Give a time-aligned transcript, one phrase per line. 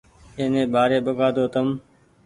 [0.39, 1.67] ايني ٻآري ٻگآۮو تم